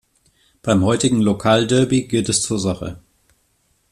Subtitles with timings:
[0.63, 2.99] Beim heutigen Lokalderby geht es zur Sache.